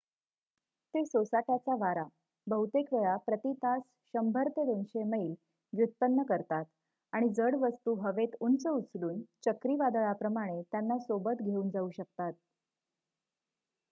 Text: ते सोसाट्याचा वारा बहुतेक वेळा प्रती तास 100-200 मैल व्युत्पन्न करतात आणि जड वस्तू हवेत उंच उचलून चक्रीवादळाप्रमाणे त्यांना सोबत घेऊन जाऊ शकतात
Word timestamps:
ते 0.93 1.03
सोसाट्याचा 1.05 1.75
वारा 1.79 2.03
बहुतेक 2.47 2.93
वेळा 2.93 3.15
प्रती 3.25 3.51
तास 3.55 3.81
100-200 4.13 5.03
मैल 5.09 5.33
व्युत्पन्न 5.73 6.23
करतात 6.29 6.65
आणि 7.13 7.29
जड 7.35 7.55
वस्तू 7.61 7.95
हवेत 8.01 8.35
उंच 8.41 8.67
उचलून 8.67 9.21
चक्रीवादळाप्रमाणे 9.45 10.61
त्यांना 10.63 10.97
सोबत 11.01 11.43
घेऊन 11.43 11.69
जाऊ 11.69 11.89
शकतात 11.91 12.33